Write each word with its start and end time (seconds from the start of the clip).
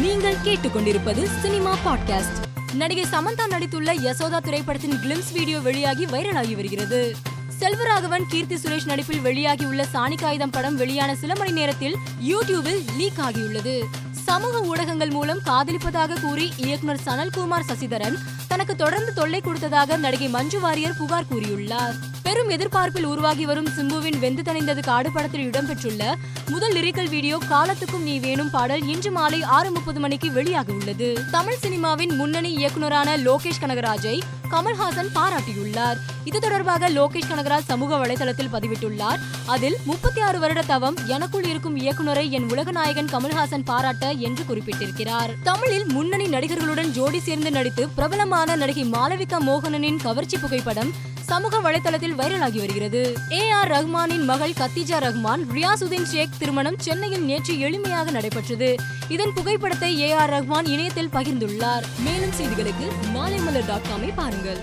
நீங்கள் 0.00 0.36
கேட்டுக்கொண்டிருப்பது 0.44 1.26
cinema 1.42 1.76
podcast. 1.86 2.74
நடிகை 2.74 3.04
சமந்தா 3.04 3.42
நடித்துள்ள 3.50 3.94
யசோதா 3.94 4.38
திரைப்படத்தின் 4.38 4.92
கிளிம்ஸ் 4.92 5.32
வீடியோ 5.32 5.58
வெளியாகி 5.58 6.04
வைரலாகி 6.04 6.54
வருகிறது. 6.54 7.16
செல்வராகவன் 7.60 8.22
கீர்த்தி 8.28 8.54
சுரேஷ் 8.54 8.86
நடிப்பில் 8.86 9.24
வெளியாகியுள்ள 9.24 9.84
சாணிகாயுதம் 9.94 10.52
படம் 10.52 10.76
வெளியான 10.76 11.14
சில 11.14 11.34
மணி 11.34 11.52
நேரத்தில் 11.52 11.96
யூடியூபில் 12.28 12.84
லீக் 12.96 13.18
ஆகியுள்ளது. 13.18 13.84
சமூக 14.12 14.60
ஊடகங்கள் 14.60 15.10
மூலம் 15.10 15.40
காதலிப்பதாக 15.44 16.20
கூறி 16.20 16.52
இயக்குனர் 16.56 17.00
சனல்குமார் 17.04 17.68
சசிதரன் 17.68 18.18
தனக்கு 18.50 18.76
தொடர்ந்து 18.76 19.12
தொல்லை 19.12 19.40
கொடுத்ததாக 19.40 19.96
நடிகை 19.96 20.28
மஞ்சு 20.28 20.60
வாரியர் 20.60 20.96
புகார் 20.98 21.28
கூறியுள்ளார். 21.30 21.94
பெரும் 22.22 22.48
எதிர்பார்ப்பில் 22.48 23.06
உருவாகி 23.12 23.44
வரும் 23.44 23.68
சிம்புவின் 23.76 24.18
வெந்து 24.18 24.42
தணிந்தது 24.42 24.82
காடு 24.82 25.12
படத்தில் 25.12 25.50
இடம்பெற்றுள்ள 25.50 26.02
முதல் 26.48 26.74
லிரிக்கல் 26.74 27.08
வீடியோ 27.08 27.38
காலத்துக்கும் 27.48 28.02
நீ 28.02 28.18
வேணும் 28.18 28.50
பாடல் 28.50 28.86
இன்று 28.86 29.10
மாலை 29.10 29.42
ஆறு 29.42 29.70
முப்பது 29.70 30.00
மணிக்கு 30.00 30.28
வெளியாக 30.28 30.68
உள்ளது. 30.78 31.08
தமிழ் 31.30 31.62
சினிமாவின் 31.62 32.14
முன்னணி 32.16 32.52
இயக்குநரான 32.56 33.16
லோகேஷ் 33.16 33.62
கனகராஜை 33.62 34.18
கமல்ஹாசன் 34.50 35.10
பாராட்டியுள்ளார். 35.16 35.98
இது 36.24 36.38
தொடர்பாக 36.40 36.88
லோகேஷ் 36.90 37.28
கனகராஜ் 37.32 37.68
சமூக 37.72 37.96
வலைதளத்தில் 37.96 38.52
பதிவிட்டுள்ளார். 38.52 39.20
அதில் 39.46 39.76
முப்பத்தி 39.84 40.20
ஆறு 40.20 40.38
வருட 40.38 40.62
தவம் 40.62 40.96
எனக்குள் 41.06 41.44
இருக்கும் 41.44 41.76
இயக்குநரை 41.76 42.30
என் 42.30 42.48
உலக 42.50 42.70
நாயகன் 42.70 43.12
கமல்ஹாசன் 43.12 43.64
பாராட்ட 43.64 44.10
என்று 44.10 44.44
குறிப்பிட்டிருக்கிறார். 44.48 45.32
தமிழில் 45.42 45.86
முன்னணி 45.86 46.26
நடிகர்களுடன் 46.26 46.90
ஜோடி 46.90 47.20
சேர்ந்து 47.20 47.50
நடித்து 47.50 47.88
பிரபலமாக 47.88 48.38
பிரபலமான 48.40 48.66
நடிகை 48.66 48.84
மாளவிகா 48.92 49.38
மோகனனின் 49.46 49.98
கவர்ச்சி 50.04 50.36
புகைப்படம் 50.38 50.90
சமூக 51.30 51.58
வலைதளத்தில் 51.64 52.14
வைரலாகி 52.20 52.58
வருகிறது. 52.62 53.02
ஏ 53.32 53.50
ஆர் 53.50 53.70
ரஹ்மானின் 53.70 54.24
மகள் 54.30 54.54
கத்திஜா 54.60 54.98
ரஹ்மான் 55.06 55.42
ரியாசுதீன் 55.56 56.08
ஷேக் 56.12 56.38
திருமணம் 56.38 56.78
சென்னையில் 56.78 57.24
நேற்று 57.24 57.54
எளிமையாக 57.66 58.10
நடைபெற்றது. 58.16 58.70
இதன் 59.08 59.34
புகைப்படத்தை 59.34 59.90
ஏ 60.00 60.10
ஆர் 60.12 60.32
ரஹ்மான் 60.36 60.70
இணையத்தில் 60.74 61.12
பகிர்ந்துள்ளார். 61.16 61.86
மேலும் 62.06 62.36
செய்திகளுக்கு 62.40 62.88
மாலைமலர் 63.16 63.68
டாட் 63.72 63.88
காமை 63.90 64.12
பாருங்கள். 64.14 64.60